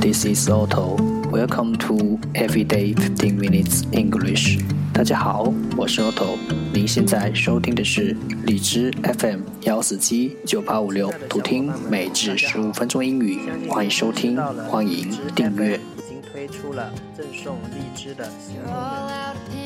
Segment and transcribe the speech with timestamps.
[0.00, 0.96] This is Otto.
[1.30, 4.60] Welcome to Everyday Fifteen Minutes English.
[4.92, 6.36] 大家好，我是 Otto。
[6.72, 13.38] 您现在收听的是荔枝 FM 幺四七九八五六，读听每至十五分钟英语。
[13.68, 14.36] 欢迎收听，
[14.68, 15.76] 欢迎订阅。
[15.76, 19.65] 已经推出了赠送荔枝的新功能，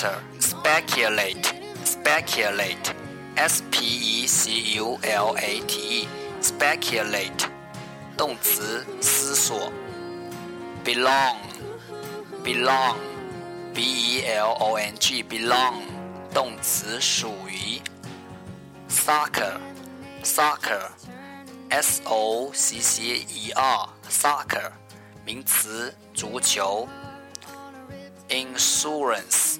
[0.00, 1.52] Ancestor, speculate,
[1.84, 2.94] speculate,
[3.36, 6.08] S P E C U L A T E,
[6.40, 7.46] speculate，
[8.16, 9.70] 动词，思索。
[10.82, 11.36] Belong,
[12.42, 12.96] belong,
[13.74, 15.82] B E L O N G, belong，
[16.32, 17.82] 动词，属于。
[18.88, 19.58] Soccer,
[20.24, 20.88] soccer,
[21.68, 24.72] S O C C E R, soccer，
[25.26, 26.88] 名词，足球。
[28.28, 29.58] insurance,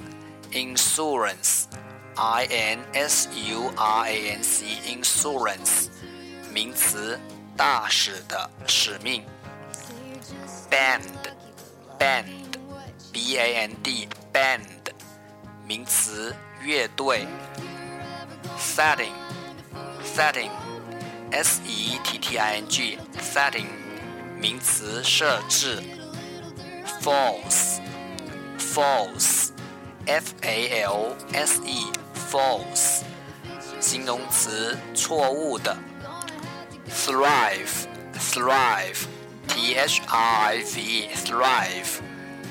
[0.53, 1.67] insurance,
[2.15, 5.89] I N S U R A N C, insurance，
[6.53, 7.19] 名词，
[7.57, 9.25] 大使的使命。
[10.71, 11.03] band,
[11.99, 12.25] band,
[13.13, 14.61] B A N D, band，
[15.67, 17.27] 名词，乐队。
[18.59, 19.13] setting,
[20.03, 20.51] setting,
[21.31, 23.67] S E T T I N G, setting，
[24.41, 25.83] 名词，设置。
[27.03, 27.81] false
[28.59, 29.50] false,
[30.12, 31.90] F a l s e,
[32.30, 33.04] false，
[33.80, 35.74] 形容词，错误的。
[36.90, 37.88] thrive,
[38.20, 38.98] thrive,
[39.48, 42.02] t h r i v e, thrive，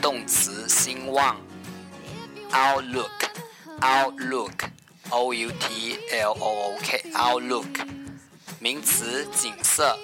[0.01, 1.37] 动词，兴旺。
[2.51, 3.29] outlook,
[3.81, 4.71] outlook,
[5.11, 7.87] o u t l o o k, outlook，
[8.59, 9.95] 名词，景色。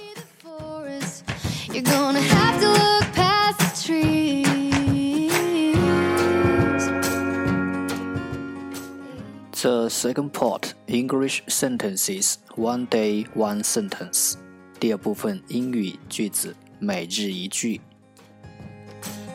[9.62, 14.36] The second part English sentences one day one sentence。
[14.80, 17.80] 第二部分英语句子每日一句。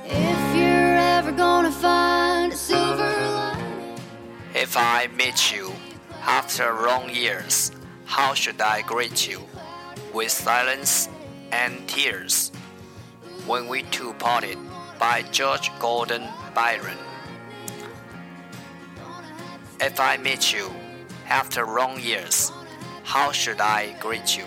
[0.09, 3.97] If you're ever gonna find a silver lining,
[4.55, 5.73] If I meet you
[6.27, 7.71] after long years,
[8.07, 9.41] how should I greet you?
[10.13, 11.09] With silence
[11.53, 12.51] and tears.
[13.47, 14.59] When we two parted
[14.99, 16.23] by George Gordon
[16.55, 16.97] Byron.
[19.81, 20.71] If I meet you
[21.29, 22.51] after long years,
[23.05, 24.45] how should I greet you?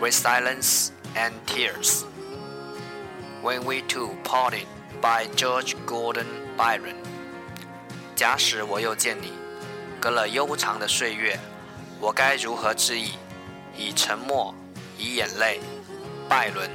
[0.00, 2.04] With silence and tears.
[3.42, 4.66] When we two parted
[5.00, 6.26] by George Gordon
[6.56, 6.96] Byron.
[8.14, 9.32] 假使我又见你，
[10.00, 11.38] 隔了悠长的岁月，
[12.00, 13.12] 我该如何致意？
[13.76, 14.54] 以沉默，
[14.98, 15.60] 以眼泪。
[16.28, 16.68] 拜伦，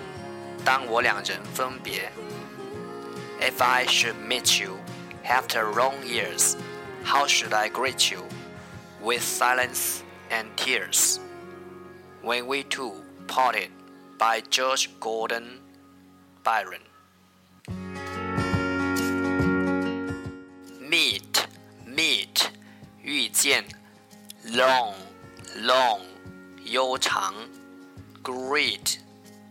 [0.64, 2.12] 当我两人分别。
[3.42, 4.78] If I should meet you
[5.26, 6.56] after long years,
[7.06, 8.24] how should I greet you?
[9.02, 11.20] With silence and tears.
[12.22, 12.94] When we two
[13.28, 13.72] parted
[14.18, 15.60] by George Gordon
[16.44, 16.82] Byron.
[20.92, 21.48] meet
[21.88, 22.50] meet
[23.02, 23.64] 遇见，
[24.44, 24.94] long
[25.64, 26.02] long
[26.66, 27.34] 悠长，
[28.22, 28.98] greet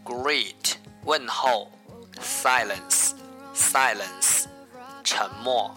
[0.04, 1.70] greet 问候，
[2.20, 3.14] silence
[3.54, 4.46] silence
[5.02, 5.74] 沉默，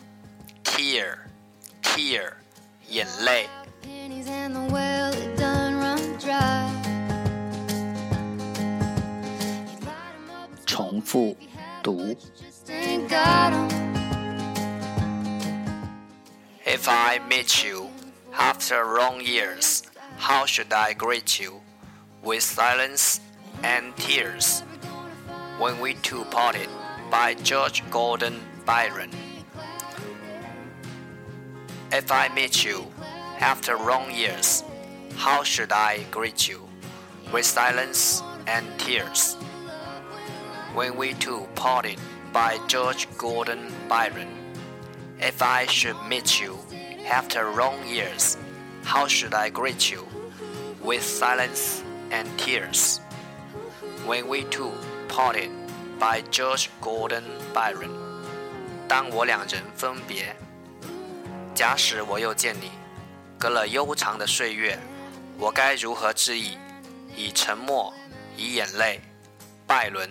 [0.64, 1.18] tear
[1.88, 2.34] tear
[2.90, 3.48] 眼泪
[3.81, 6.70] pennies and the well it done run dry.
[9.68, 11.36] You light 'em up, 重复
[11.81, 12.16] 读。
[12.40, 13.68] just ain't got 'em.
[16.66, 17.90] If I meet you
[18.31, 19.84] after long years,
[20.18, 21.62] how should I greet you?
[22.24, 23.19] With silence
[23.62, 24.63] and tears.
[25.60, 26.69] When we two parted
[27.12, 29.12] by George Gordon Byron.
[31.92, 32.88] If I meet you
[33.40, 34.63] after long years,
[35.16, 36.62] how should I greet you?
[37.31, 39.36] With silence and tears.
[40.74, 42.00] When we two parted
[42.34, 44.28] by George Gordon Byron.
[45.19, 46.57] If I should meet you
[47.06, 48.38] after long years,
[48.84, 50.07] how should I greet you?
[50.81, 53.00] With silence and tears.
[54.06, 54.72] When we two
[55.07, 55.51] parted
[56.00, 57.24] by George Gordon
[57.54, 57.94] Byron.
[58.88, 60.36] 当我两人分别，
[61.58, 62.70] 假使我又见你，
[63.37, 64.78] 隔了悠长的岁月，
[65.37, 66.56] 我该如何致意？
[67.16, 67.93] 以沉默，
[68.37, 69.00] 以眼泪，
[69.66, 70.08] 拜伦。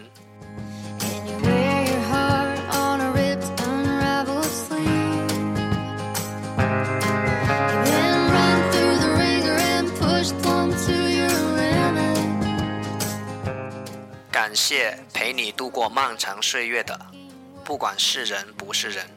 [14.29, 16.99] 感谢陪你度过漫长岁月的，
[17.63, 19.16] 不管是人不是人。